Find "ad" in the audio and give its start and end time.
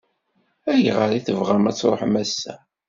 1.69-1.75